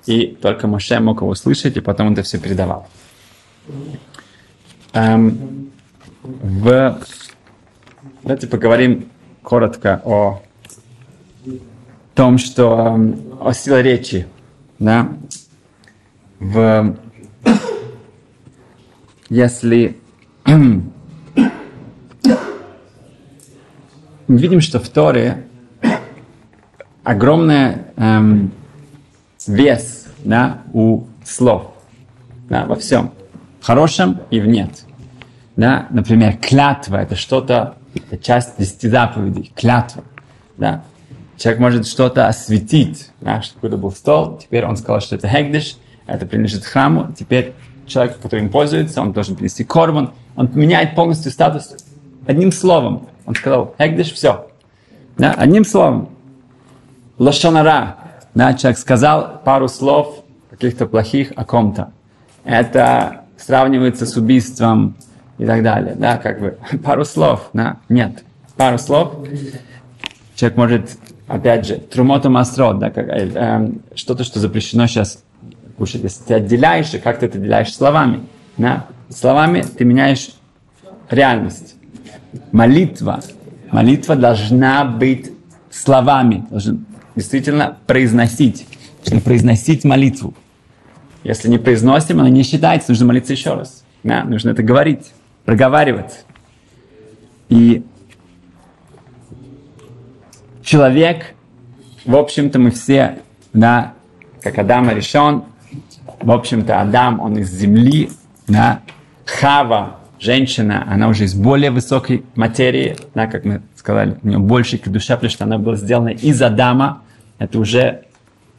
и 0.06 0.26
только 0.42 0.68
Моше 0.68 1.00
мог 1.00 1.22
его 1.22 1.36
слышать, 1.36 1.78
и 1.78 1.82
потом 1.82 2.08
он 2.08 2.14
это 2.14 2.24
все 2.24 2.40
передавал. 2.40 2.88
Эм, 4.94 5.72
в... 6.24 7.00
Давайте 8.24 8.48
поговорим 8.48 9.10
коротко 9.44 10.02
о 10.04 10.42
том, 12.16 12.38
что 12.38 12.98
э, 12.98 13.14
о 13.40 13.54
силе 13.54 13.82
речи, 13.82 14.28
да, 14.80 15.10
в, 16.40 16.98
если 19.30 19.98
мы 20.46 20.92
видим, 24.28 24.62
что 24.62 24.80
в 24.80 24.90
Торе 24.90 25.46
огромный 27.04 27.78
эм, 27.96 28.52
вес 29.48 30.08
да, 30.24 30.64
у 30.74 31.06
слов 31.24 31.74
да, 32.50 32.66
во 32.66 32.76
всем, 32.76 33.12
в 33.60 33.66
хорошем 33.66 34.22
и 34.30 34.40
в 34.40 34.48
нет. 34.48 34.86
Да? 35.56 35.88
Например, 35.90 36.38
клятва– 36.38 36.98
это 37.02 37.16
что-то, 37.16 37.76
это 37.94 38.18
часть 38.18 38.58
десяти 38.58 38.88
заповедей, 38.88 39.52
клятва. 39.56 40.04
Да? 40.58 40.84
Человек 41.38 41.60
может 41.62 41.88
что-то 41.88 42.28
осветить, 42.28 43.12
да, 43.22 43.42
что 43.42 43.56
какой-то 43.56 43.78
был 43.78 43.92
стол, 43.92 44.38
теперь 44.38 44.66
он 44.66 44.76
сказал, 44.76 45.00
что 45.00 45.16
это 45.16 45.28
хегдиш, 45.28 45.78
это 46.06 46.26
принадлежит 46.26 46.66
храму, 46.66 47.14
теперь 47.18 47.54
человек, 47.88 48.18
который 48.20 48.42
им 48.42 48.50
пользуется, 48.50 49.02
он 49.02 49.14
должен 49.14 49.36
принести 49.36 49.64
корбан, 49.64 50.12
он 50.36 50.50
меняет 50.54 50.96
полностью 50.96 51.32
статус 51.32 51.76
одним 52.28 52.52
словом. 52.52 53.08
Он 53.26 53.36
сказал, 53.36 53.76
хегдиш, 53.78 54.12
все. 54.12 54.48
Да, 55.18 55.34
одним 55.34 55.66
словом. 55.66 56.10
Лошонара. 57.18 57.98
Да, 58.34 58.54
человек 58.54 58.78
сказал 58.80 59.42
пару 59.44 59.68
слов 59.68 60.24
каких-то 60.50 60.86
плохих 60.86 61.34
о 61.36 61.44
ком-то. 61.44 61.92
Это 62.44 63.26
сравнивается 63.40 64.06
с 64.06 64.16
убийством 64.18 64.96
и 65.38 65.46
так 65.46 65.64
далее. 65.64 65.96
Да, 65.98 66.18
как 66.18 66.40
бы 66.40 66.58
пару 66.84 67.06
слов. 67.06 67.50
Да, 67.54 67.78
нет. 67.90 68.24
Пару 68.56 68.78
слов. 68.78 69.28
Человек 70.36 70.58
может 70.58 70.98
опять 71.30 71.66
же, 71.66 71.76
трумота 71.76 72.30
масрот, 72.30 72.80
да, 72.80 72.90
как, 72.90 73.08
э, 73.08 73.32
э, 73.34 73.70
что-то, 73.96 74.24
что 74.24 74.40
запрещено 74.40 74.88
сейчас 74.88 75.24
кушать. 75.78 76.04
Если 76.04 76.24
ты 76.24 76.34
отделяешь, 76.34 76.94
и 76.94 76.98
как 76.98 77.20
ты 77.20 77.28
это 77.28 77.38
отделяешь 77.38 77.74
словами, 77.74 78.26
да, 78.58 78.88
словами 79.10 79.62
ты 79.62 79.86
меняешь 79.86 80.32
реальность. 81.10 81.76
Молитва, 82.52 83.22
молитва 83.72 84.16
должна 84.16 84.84
быть 84.84 85.32
словами, 85.70 86.46
должен 86.50 86.86
действительно 87.16 87.78
произносить, 87.88 88.66
нужно 89.06 89.22
произносить 89.22 89.84
молитву. 89.84 90.34
Если 91.24 91.50
не 91.50 91.58
произносим, 91.58 92.20
она 92.20 92.30
не 92.30 92.44
считается, 92.44 92.92
нужно 92.92 93.08
молиться 93.08 93.34
еще 93.34 93.54
раз. 93.54 93.84
Да, 94.04 94.24
нужно 94.24 94.52
это 94.52 94.64
говорить, 94.64 95.12
проговаривать. 95.46 96.26
И 97.50 97.84
человек, 100.64 101.34
в 102.06 102.16
общем-то, 102.16 102.60
мы 102.60 102.72
все, 102.72 103.20
да, 103.54 103.94
как 104.42 104.58
Адам 104.58 104.90
решен, 104.92 105.44
в 106.22 106.32
общем-то, 106.32 106.80
Адам, 106.80 107.20
он 107.20 107.38
из 107.38 107.52
земли, 107.52 108.12
да, 108.48 108.82
Хава, 109.26 109.98
женщина, 110.20 110.86
она 110.90 111.08
уже 111.08 111.26
из 111.26 111.34
более 111.34 111.72
высокой 111.72 112.24
материи, 112.36 112.96
да, 113.16 113.28
как 113.28 113.46
мы 113.46 113.62
сказали, 113.76 114.18
у 114.22 114.28
нее 114.28 114.40
больше 114.40 114.78
к 114.78 114.88
душе, 114.88 115.16
потому 115.16 115.32
что 115.32 115.44
она 115.46 115.58
была 115.58 115.76
сделана 115.76 116.10
из 116.10 116.42
Адама, 116.42 117.02
это 117.38 117.60
уже 117.60 118.04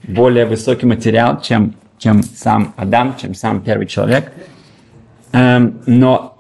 более 0.03 0.47
высокий 0.47 0.87
материал, 0.87 1.41
чем, 1.41 1.75
чем 2.01 2.23
сам 2.23 2.75
Адам, 2.77 3.15
чем 3.21 3.35
сам 3.35 3.61
первый 3.61 3.87
человек. 3.87 4.33
Эм, 5.33 5.81
но 5.87 6.37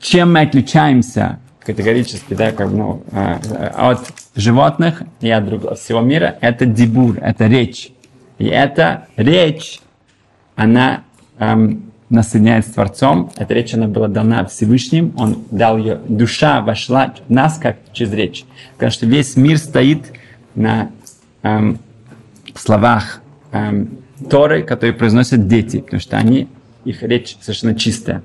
чем 0.00 0.32
мы 0.32 0.40
отличаемся 0.40 1.38
категорически, 1.60 2.34
да, 2.34 2.50
как, 2.50 2.70
ну, 2.72 3.04
э, 3.12 3.34
от 3.76 4.12
животных 4.34 5.04
и 5.20 5.30
от 5.30 5.46
другого, 5.46 5.76
всего 5.76 6.00
мира, 6.00 6.36
это 6.40 6.66
дебур, 6.66 7.18
это 7.20 7.46
речь. 7.46 7.92
И 8.38 8.46
эта 8.46 9.06
речь, 9.16 9.80
она 10.56 11.04
эм, 11.38 11.92
нас 12.12 12.32
с 12.34 12.64
Творцом. 12.72 13.30
Эта 13.36 13.54
речь, 13.54 13.72
она 13.74 13.86
была 13.86 14.08
дана 14.08 14.44
Всевышним. 14.44 15.14
Он 15.16 15.44
дал 15.50 15.78
ее, 15.78 16.00
душа 16.08 16.60
вошла 16.60 17.14
в 17.26 17.32
нас, 17.32 17.58
как 17.58 17.78
через 17.92 18.12
речь. 18.12 18.44
Потому 18.74 18.90
что 18.90 19.06
весь 19.06 19.36
мир 19.36 19.58
стоит 19.58 20.12
на 20.54 20.90
эм, 21.42 21.78
словах 22.54 23.22
эм, 23.52 23.98
Торы, 24.22 24.62
которые 24.62 24.94
произносят 24.94 25.46
дети, 25.48 25.80
потому 25.80 26.00
что 26.00 26.16
они, 26.16 26.48
их 26.84 27.02
речь 27.02 27.36
совершенно 27.40 27.74
чистая. 27.74 28.22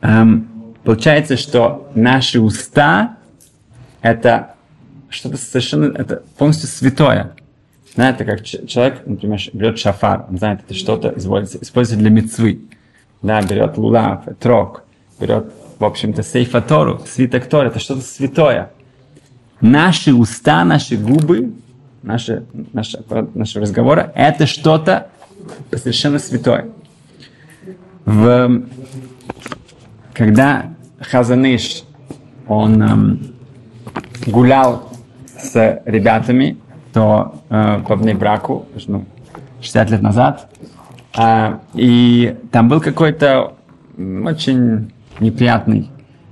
Эм, 0.00 0.52
Получается, 0.84 1.36
что 1.36 1.90
наши 1.94 2.40
уста– 2.40 3.16
это 4.02 4.54
что-то 5.10 5.36
совершенно, 5.36 5.96
это 5.96 6.22
полностью 6.36 6.68
святое. 6.68 7.36
Знаете, 7.94 8.24
как 8.24 8.42
человек, 8.44 9.02
например, 9.06 9.38
берет 9.52 9.78
шафар, 9.78 10.26
он 10.28 10.38
знает, 10.38 10.60
это 10.64 10.74
что-то 10.74 11.14
используется, 11.16 11.96
для 11.96 12.10
мецвы. 12.10 12.62
Да, 13.20 13.40
берет 13.42 13.76
лулав, 13.76 14.24
трок, 14.40 14.82
берет, 15.20 15.52
в 15.78 15.84
общем-то, 15.84 16.24
сейфа 16.24 16.60
Тору, 16.60 17.00
свиток 17.06 17.46
Тор, 17.46 17.66
это 17.66 17.78
что-то 17.78 18.00
святое. 18.00 18.70
Наши 19.60 20.12
уста, 20.12 20.64
наши 20.64 20.96
губы, 20.96 21.52
наши, 22.02 22.44
наши, 22.72 23.02
наши 23.34 23.60
разговоры, 23.60 24.10
это 24.14 24.46
что-то 24.46 25.08
совершенно 25.72 26.18
святое. 26.18 26.68
В 28.04 28.62
когда 30.12 30.74
Хазаныш, 31.00 31.84
он 32.46 32.82
эм, 32.82 33.34
гулял 34.26 34.90
с 35.26 35.82
ребятами, 35.84 36.58
то 36.92 37.42
э, 37.48 37.80
по 37.86 37.96
браку, 37.96 38.66
ну, 38.86 39.04
60 39.60 39.90
лет 39.90 40.02
назад, 40.02 40.50
э, 41.16 41.58
и 41.74 42.36
там 42.50 42.68
был 42.68 42.80
какой-то 42.80 43.54
очень 43.96 44.92
неприятный 45.18 45.90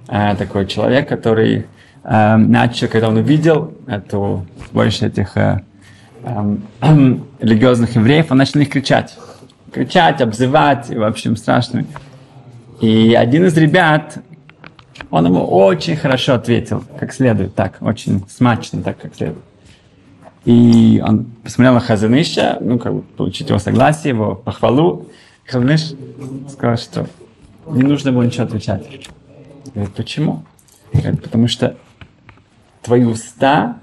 э, 0.08 0.34
такой 0.36 0.66
человек, 0.66 1.08
который 1.08 1.66
э, 2.04 2.36
начал, 2.36 2.88
когда 2.88 3.08
он 3.08 3.16
увидел 3.16 3.74
эту, 3.86 4.46
больше 4.72 5.06
этих 5.06 5.36
э, 5.36 5.62
э, 6.22 6.56
религиозных 7.40 7.94
евреев, 7.94 8.30
он 8.30 8.38
начал 8.38 8.52
на 8.54 8.60
них 8.60 8.70
кричать. 8.70 9.16
Кричать, 9.72 10.20
обзывать, 10.20 10.90
и, 10.90 10.96
в 10.96 11.04
общем, 11.04 11.36
страшно. 11.36 11.84
И 12.80 13.14
один 13.14 13.44
из 13.44 13.56
ребят, 13.56 14.18
он 15.10 15.26
ему 15.26 15.44
очень 15.44 15.96
хорошо 15.96 16.34
ответил, 16.34 16.82
как 16.98 17.12
следует, 17.12 17.54
так, 17.54 17.76
очень 17.80 18.24
смачно, 18.28 18.82
так, 18.82 18.98
как 18.98 19.14
следует. 19.14 19.44
И 20.44 21.02
он 21.06 21.26
посмотрел 21.44 21.74
на 21.74 21.80
Хазаныша, 21.80 22.58
ну, 22.60 22.78
как 22.78 22.94
бы 22.94 23.02
получить 23.02 23.48
его 23.48 23.58
согласие, 23.58 24.14
его 24.14 24.34
похвалу. 24.34 25.08
Хазаныш 25.46 25.92
сказал, 26.50 26.78
что 26.78 27.06
не 27.68 27.82
нужно 27.82 28.12
было 28.12 28.22
ничего 28.22 28.44
отвечать. 28.44 28.82
Говорит, 29.74 29.94
почему? 29.94 30.44
Говорит, 30.92 31.22
потому 31.22 31.46
что 31.46 31.76
твои 32.82 33.04
уста 33.04 33.78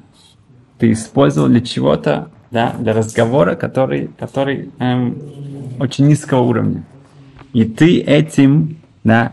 ты 0.79 0.91
использовал 0.91 1.49
для 1.49 1.61
чего-то, 1.61 2.29
да, 2.51 2.73
для 2.77 2.93
разговора, 2.93 3.55
который, 3.55 4.09
который 4.19 4.71
эм, 4.79 5.17
очень 5.79 6.07
низкого 6.07 6.41
уровня. 6.41 6.83
И 7.53 7.65
ты 7.65 7.99
этим 7.99 8.77
да, 9.07 9.31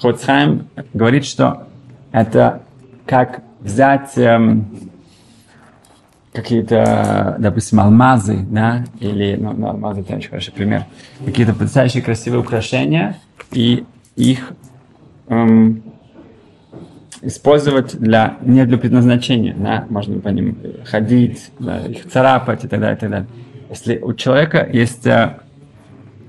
Хоцхайм 0.00 0.68
говорит, 0.94 1.24
что 1.24 1.66
это 2.12 2.62
как 3.06 3.42
взять 3.60 4.16
эм, 4.16 4.66
какие-то, 6.32 7.34
допустим, 7.40 7.80
алмазы, 7.80 8.38
да, 8.48 8.84
или, 9.00 9.36
ну, 9.36 9.52
ну 9.52 9.68
алмазы 9.68 10.02
это 10.02 10.14
очень 10.14 10.30
хороший 10.30 10.52
пример, 10.52 10.84
какие-то 11.24 11.54
потрясающие 11.54 12.04
красивые 12.04 12.40
украшения, 12.40 13.18
и 13.50 13.84
их 14.14 14.52
эм, 15.26 15.82
использовать 17.22 17.96
для, 17.98 18.36
не 18.42 18.64
для 18.64 18.78
предназначения, 18.78 19.54
да, 19.54 19.86
можно 19.88 20.20
по 20.20 20.28
ним 20.28 20.56
ходить, 20.84 21.50
да, 21.58 21.80
их 21.86 22.08
царапать 22.08 22.64
и 22.64 22.68
так 22.68 22.80
далее, 22.80 22.96
и 22.96 23.00
так 23.00 23.10
далее. 23.10 23.28
Если 23.70 23.98
у 23.98 24.14
человека 24.14 24.68
есть 24.70 25.06
э, 25.06 25.38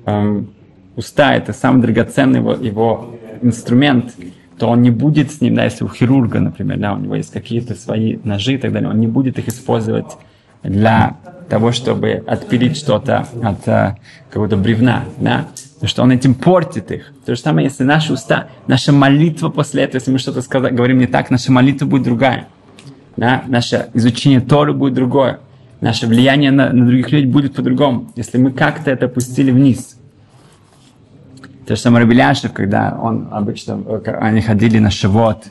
эм, 0.05 0.49
уста 0.95 1.35
это 1.35 1.53
самый 1.53 1.81
драгоценный 1.81 2.39
его, 2.39 2.53
его 2.53 3.15
инструмент, 3.41 4.15
то 4.57 4.67
он 4.67 4.81
не 4.81 4.89
будет 4.89 5.31
с 5.31 5.41
ним, 5.41 5.55
да, 5.55 5.65
если 5.65 5.83
у 5.83 5.89
хирурга, 5.89 6.39
например, 6.39 6.79
да, 6.79 6.93
у 6.93 6.99
него 6.99 7.15
есть 7.15 7.31
какие-то 7.31 7.75
свои 7.75 8.17
ножи 8.23 8.53
и 8.53 8.57
так 8.57 8.73
далее, 8.73 8.89
он 8.89 8.99
не 8.99 9.07
будет 9.07 9.37
их 9.37 9.47
использовать 9.47 10.17
для 10.63 11.17
того, 11.49 11.71
чтобы 11.71 12.23
отпилить 12.27 12.77
что-то 12.77 13.27
от 13.43 13.67
uh, 13.67 13.95
какого-то 14.29 14.57
бревна, 14.57 15.05
да, 15.17 15.47
потому 15.75 15.89
что 15.89 16.03
он 16.03 16.11
этим 16.11 16.33
портит 16.33 16.91
их. 16.91 17.13
То 17.25 17.35
же 17.35 17.41
самое, 17.41 17.67
если 17.67 17.83
наши 17.83 18.13
уста, 18.13 18.47
наша 18.67 18.91
молитва 18.91 19.49
после 19.49 19.83
этого, 19.83 19.97
если 19.97 20.11
мы 20.11 20.19
что-то 20.19 20.41
сказать, 20.41 20.73
говорим 20.73 20.99
не 20.99 21.07
так, 21.07 21.29
наша 21.29 21.51
молитва 21.51 21.85
будет 21.85 22.03
другая, 22.03 22.47
да, 23.15 23.43
наше 23.47 23.89
изучение 23.93 24.41
Торы 24.41 24.73
будет 24.73 24.93
другое, 24.93 25.39
наше 25.81 26.07
влияние 26.07 26.51
на, 26.51 26.71
на 26.73 26.85
других 26.85 27.11
людей 27.11 27.29
будет 27.29 27.55
по-другому, 27.55 28.11
если 28.15 28.37
мы 28.37 28.51
как-то 28.51 28.91
это 28.91 29.07
пустили 29.07 29.51
вниз– 29.51 29.97
то 31.67 31.75
же 31.75 31.81
самое 31.81 32.05
Рабеляшев, 32.05 32.53
когда 32.53 32.97
он 32.97 33.27
обычно, 33.29 33.83
они 34.21 34.39
ходили 34.39 34.79
на 34.79 34.89
шивот, 34.89 35.47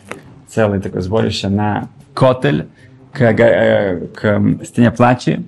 целое 0.49 0.81
такое 0.81 1.03
сборище 1.03 1.51
на 1.51 1.89
Котель, 2.15 2.69
к, 3.17 3.23
э, 3.23 4.07
к 4.15 4.65
стене 4.65 4.91
плачи, 4.91 5.43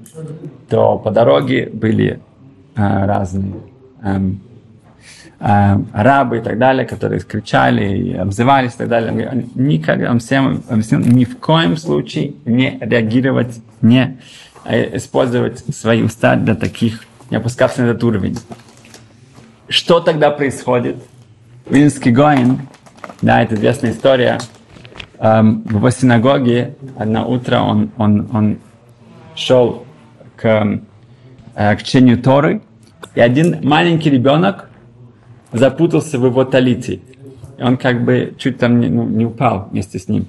то 0.69 0.99
по 0.99 1.11
дороге 1.11 1.69
были 1.71 2.21
э, 2.75 3.07
разные 3.07 3.61
эм, 4.03 4.41
э, 5.39 5.77
арабы 5.93 6.39
и 6.39 6.41
так 6.41 6.59
далее, 6.59 6.87
которые 6.87 7.21
кричали 7.21 7.99
и 7.99 8.15
обзывались 8.15 8.75
и 8.75 8.79
так 8.79 8.89
далее. 8.89 9.45
Никогда 9.55 10.11
он 10.11 10.19
всем 10.21 10.63
объяснил, 10.69 11.01
ни 11.01 11.25
в 11.25 11.39
коем 11.39 11.77
случае 11.77 12.35
не 12.47 12.79
реагировать, 12.81 13.61
не 13.83 14.19
использовать 14.65 15.59
свои 15.75 16.03
уста 16.03 16.37
для 16.37 16.55
таких, 16.55 17.05
не 17.31 17.37
опускаться 17.37 17.83
на 17.83 17.91
этот 17.91 18.03
уровень. 18.05 18.39
Что 19.69 20.01
тогда 20.01 20.31
происходит? 20.31 20.97
Вильнский 21.67 22.13
Гоин, 22.13 22.61
да, 23.21 23.43
это 23.43 23.55
известная 23.55 23.93
история, 23.93 24.39
в 25.19 25.75
его 25.75 25.91
синагоге 25.91 26.77
одно 26.97 27.29
утро 27.29 27.59
он, 27.59 27.91
он, 27.97 28.29
он 28.33 28.59
шел 29.35 29.85
к, 30.37 30.81
э, 31.55 31.77
к 31.77 31.83
чтению 31.83 32.23
Торы, 32.23 32.63
и 33.15 33.21
один 33.21 33.59
маленький 33.63 34.11
ребенок 34.11 34.71
запутался 35.53 36.19
в 36.19 36.27
его 36.27 36.45
талите. 36.45 37.01
И 37.59 37.63
он 37.63 37.77
как 37.77 38.05
бы 38.05 38.35
чуть 38.39 38.59
там 38.59 38.81
не, 38.81 38.89
ну, 38.89 39.05
не 39.05 39.25
упал 39.25 39.69
вместе 39.71 39.99
с 39.99 40.09
ним. 40.09 40.27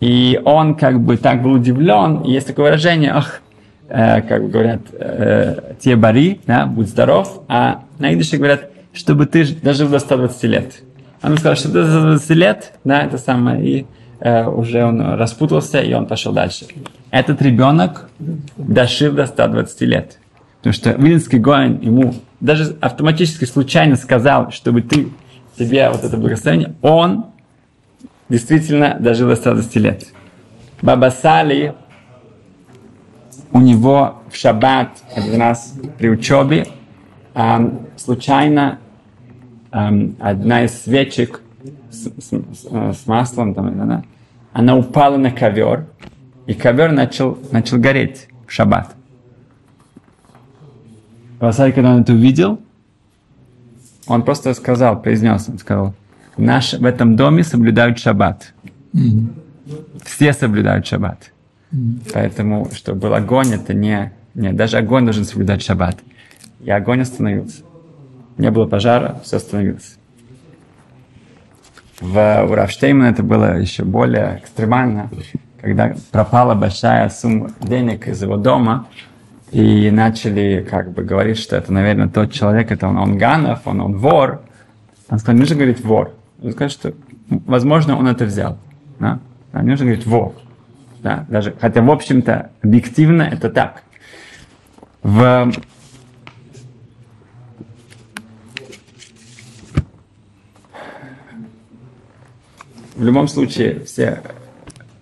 И 0.00 0.40
он 0.44 0.74
как 0.74 1.00
бы 1.00 1.16
так 1.16 1.42
был 1.42 1.52
удивлен. 1.52 2.22
Есть 2.22 2.48
такое 2.48 2.66
выражение, 2.66 3.12
ах, 3.12 3.42
э, 3.88 4.22
как 4.22 4.50
говорят, 4.50 4.80
э, 4.92 5.74
те 5.78 5.94
бари, 5.94 6.40
да, 6.46 6.66
будь 6.66 6.88
здоров. 6.88 7.42
А 7.48 7.84
на 7.98 8.12
идыше 8.12 8.38
говорят, 8.38 8.70
чтобы 8.92 9.26
ты 9.26 9.44
дожил 9.62 9.88
до 9.88 9.98
120 9.98 10.42
лет. 10.44 10.82
Он 11.22 11.36
сказал, 11.36 11.56
что 11.56 11.68
до 11.68 11.86
120 11.86 12.30
лет, 12.30 12.72
да, 12.82 13.02
это 13.02 13.18
самое, 13.18 13.64
и 13.64 13.86
э, 14.20 14.46
уже 14.46 14.84
он 14.84 15.00
распутался, 15.14 15.80
и 15.80 15.92
он 15.92 16.06
пошел 16.06 16.32
дальше. 16.32 16.66
Этот 17.10 17.42
ребенок 17.42 18.08
дожил 18.56 19.12
до 19.12 19.26
120 19.26 19.80
лет. 19.82 20.18
Потому 20.58 20.74
что 20.74 20.92
Вилинский 20.92 21.38
Гоин 21.38 21.80
ему 21.80 22.14
даже 22.40 22.76
автоматически 22.80 23.44
случайно 23.46 23.96
сказал, 23.96 24.50
чтобы 24.50 24.82
ты 24.82 25.08
тебе 25.58 25.90
вот 25.90 26.04
это 26.04 26.16
благословение, 26.16 26.74
он 26.82 27.26
действительно 28.28 28.96
дожил 29.00 29.28
до 29.28 29.36
120 29.36 29.76
лет. 29.76 30.06
Баба 30.82 31.10
Сали, 31.10 31.74
у 33.52 33.60
него 33.60 34.22
в 34.30 34.36
шаббат 34.36 34.90
один 35.14 35.40
раз 35.40 35.74
при 35.98 36.08
учебе 36.08 36.66
эм, 37.34 37.86
случайно 37.96 38.78
эм, 39.72 40.16
одна 40.20 40.64
из 40.64 40.82
свечек 40.82 41.42
с, 42.00 42.24
с, 42.24 42.30
с, 42.30 43.02
с 43.02 43.06
маслом, 43.06 43.54
там, 43.54 43.88
да, 43.88 44.02
она 44.52 44.76
упала 44.76 45.16
на 45.16 45.30
ковер, 45.30 45.86
и 46.46 46.54
ковер 46.54 46.92
начал, 46.92 47.38
начал 47.52 47.78
гореть 47.78 48.28
в 48.46 48.52
шаббат. 48.52 48.94
Васарь, 51.38 51.72
когда 51.72 51.94
он 51.94 52.02
это 52.02 52.12
увидел, 52.12 52.60
он 54.06 54.24
просто 54.24 54.52
сказал, 54.54 55.00
произнес, 55.00 55.48
он 55.48 55.58
сказал, 55.58 55.94
наш, 56.36 56.74
в 56.74 56.84
этом 56.84 57.16
доме 57.16 57.44
соблюдают 57.44 57.98
шаббат. 57.98 58.52
Mm-hmm. 58.92 60.02
Все 60.04 60.32
соблюдают 60.32 60.86
шаббат. 60.86 61.30
Mm-hmm. 61.72 62.10
Поэтому, 62.12 62.68
что 62.74 62.94
был 62.94 63.14
огонь, 63.14 63.52
это 63.52 63.72
не, 63.72 64.12
не... 64.34 64.52
Даже 64.52 64.78
огонь 64.78 65.04
должен 65.04 65.24
соблюдать 65.24 65.62
шаббат. 65.62 65.98
И 66.60 66.70
огонь 66.70 67.02
остановился. 67.02 67.62
Не 68.36 68.50
было 68.50 68.66
пожара, 68.66 69.20
все 69.24 69.36
остановилось. 69.36 69.96
В, 72.00 72.46
у 72.48 72.54
Рафштеймана 72.54 73.08
это 73.08 73.22
было 73.22 73.58
еще 73.58 73.84
более 73.84 74.40
экстремально, 74.42 75.10
когда 75.60 75.94
пропала 76.10 76.54
большая 76.54 77.08
сумма 77.10 77.50
денег 77.60 78.08
из 78.08 78.22
его 78.22 78.36
дома, 78.36 78.86
и 79.52 79.90
начали 79.90 80.66
как 80.68 80.92
бы 80.92 81.02
говорить, 81.02 81.38
что 81.38 81.56
это, 81.56 81.72
наверное, 81.72 82.08
тот 82.08 82.32
человек, 82.32 82.70
это 82.70 82.88
он, 82.88 82.96
он 82.96 83.18
Ганов, 83.18 83.60
он, 83.66 83.80
он 83.80 83.96
вор. 83.96 84.42
Он 85.08 85.18
сказал, 85.18 85.38
нужно 85.38 85.56
говорить 85.56 85.84
вор. 85.84 86.12
Он 86.42 86.52
сказал, 86.52 86.70
что, 86.70 86.92
возможно, 87.28 87.98
он 87.98 88.06
это 88.06 88.24
взял. 88.24 88.58
Да? 88.98 89.18
Не 89.52 89.70
нужно 89.70 89.86
говорить 89.86 90.06
вор. 90.06 90.34
Да? 91.02 91.26
Даже, 91.28 91.54
хотя, 91.60 91.82
в 91.82 91.90
общем-то, 91.90 92.50
объективно 92.62 93.22
это 93.22 93.50
так. 93.50 93.82
В 95.02 95.50
в 103.00 103.04
любом 103.04 103.28
случае 103.28 103.80
все 103.86 104.20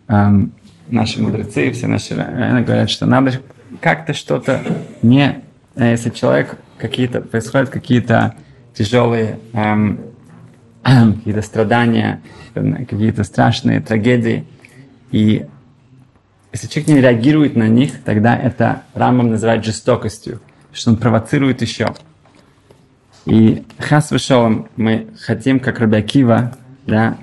эм, 0.07 0.53
наши 0.89 1.21
мудрецы, 1.21 1.73
все 1.73 1.89
наши 1.89 2.15
раввины 2.15 2.63
говорят, 2.63 2.91
что 2.91 3.07
надо 3.07 3.41
как-то 3.81 4.15
что-то 4.15 4.61
не... 5.03 5.43
Э, 5.75 5.91
если 5.91 6.11
человек 6.11 6.57
какие-то... 6.79 7.21
Происходят 7.21 7.71
какие-то 7.71 8.37
тяжелые 8.73 9.41
эм, 9.53 9.99
какие-то 10.85 11.43
страдания, 11.43 12.23
какие-то 12.55 13.25
страшные 13.25 13.81
трагедии, 13.81 14.47
и 15.11 15.47
если 16.53 16.69
человек 16.69 16.89
не 16.89 17.01
реагирует 17.01 17.57
на 17.57 17.67
них, 17.67 18.05
тогда 18.05 18.37
это 18.37 18.83
Рамбам 18.95 19.31
называет 19.31 19.65
жестокостью, 19.65 20.41
что 20.73 20.91
он 20.91 20.99
провоцирует 20.99 21.63
еще. 21.63 21.89
И 23.27 23.65
хас 23.77 24.13
вышел, 24.13 24.69
мы 24.77 25.09
хотим, 25.21 25.59
как 25.59 25.81
Рабиакива, 25.81 26.57
да, 26.87 27.19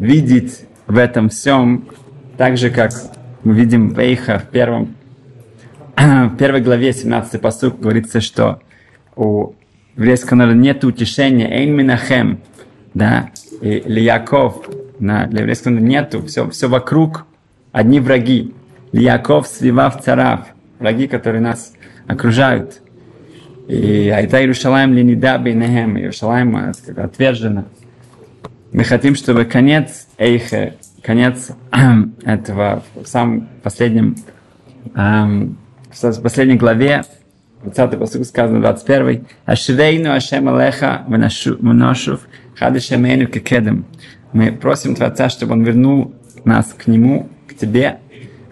видеть 0.00 0.64
в 0.86 0.98
этом 0.98 1.28
всем, 1.28 1.88
так 2.36 2.56
же, 2.56 2.70
как 2.70 2.90
мы 3.44 3.54
видим 3.54 3.90
в 3.90 3.98
Эйха 3.98 4.38
в, 4.40 4.50
первом, 4.50 4.96
в 5.96 6.36
первой 6.36 6.62
главе 6.62 6.92
17 6.92 7.40
посуд 7.40 7.78
говорится, 7.78 8.20
что 8.20 8.60
у 9.14 9.52
еврейского 9.96 10.38
народа 10.38 10.56
нет 10.56 10.82
утешения, 10.84 11.48
Эйн 11.48 11.76
Минахем, 11.76 12.40
да, 12.94 13.30
и 13.60 13.82
Лияков, 13.84 14.68
на, 14.98 15.26
для 15.26 15.40
еврейского 15.40 15.72
народа 15.72 15.88
нету, 15.88 16.26
все, 16.26 16.48
все 16.50 16.68
вокруг 16.68 17.26
одни 17.70 18.00
враги. 18.00 18.54
Лияков, 18.92 19.46
Свивав, 19.46 20.02
Царав, 20.02 20.46
враги, 20.78 21.06
которые 21.06 21.40
нас 21.40 21.72
окружают. 22.08 22.80
И 23.68 24.08
Айта 24.08 24.40
Иерушалаем 24.40 24.92
Ленида 24.94 25.38
Бейнехем, 25.38 25.96
Иерушалаем 25.96 26.72
отвержена. 26.96 27.66
Мы 28.72 28.84
хотим, 28.84 29.16
чтобы 29.16 29.46
конец 29.46 30.06
Эйхе, 30.16 30.76
конец 31.02 31.50
этого, 32.24 32.84
в 32.94 33.06
самом 33.06 33.48
последнем, 33.64 34.14
эм, 34.94 35.58
в 35.90 36.22
последней 36.22 36.54
главе, 36.54 37.02
20 37.64 37.98
посыл 37.98 38.24
сказано, 38.24 38.60
21 38.60 39.26
Ашрейну 39.44 40.12
Ашем 40.12 40.48
Алеха 40.48 41.04
Ваношув 41.08 42.20
Хадишемейну 42.56 43.26
Кекедем. 43.26 43.86
Мы 44.32 44.52
просим 44.52 44.94
Творца, 44.94 45.28
чтобы 45.30 45.54
Он 45.54 45.64
вернул 45.64 46.14
нас 46.44 46.72
к 46.72 46.86
Нему, 46.86 47.28
к 47.48 47.54
Тебе, 47.54 47.98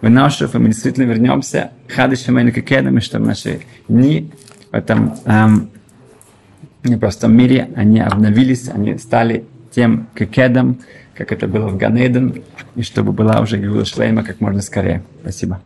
Ваношув, 0.01 0.53
и 0.53 0.59
мы 0.59 0.71
действительно 0.71 1.05
вернемся 1.05 1.71
Хадишемейну 1.87 2.51
Кекедем, 2.51 2.99
и 2.99 3.01
чтобы 3.01 3.27
наши 3.27 3.61
дни 3.87 4.33
в 4.73 4.75
этом 4.75 5.15
эм, 5.27 5.71
непростом 6.83 7.37
мире, 7.37 7.71
они 7.77 8.01
обновились, 8.01 8.69
они 8.69 8.99
стали 8.99 9.45
тем 9.79 10.09
кекедом, 10.13 10.81
как 11.15 11.31
это 11.31 11.47
было 11.47 11.69
в 11.69 11.77
Ганейден, 11.77 12.43
и 12.75 12.83
чтобы 12.83 13.13
была 13.13 13.41
уже 13.41 13.59
Гилу 13.59 13.85
Шлейма 13.85 14.25
как 14.25 14.41
можно 14.41 14.61
скорее. 14.61 15.05
Спасибо. 15.23 15.61